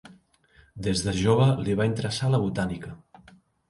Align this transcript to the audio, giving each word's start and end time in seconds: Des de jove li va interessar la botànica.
Des 0.87 1.03
de 1.09 1.15
jove 1.19 1.51
li 1.69 1.79
va 1.83 1.89
interessar 1.93 2.35
la 2.35 2.43
botànica. 2.49 3.01